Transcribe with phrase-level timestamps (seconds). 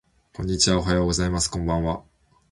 [0.33, 2.01] こんにちはおはようございますこんばんは